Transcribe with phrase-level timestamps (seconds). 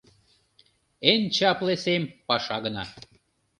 [1.11, 2.83] Эн чапле сем— паша гына.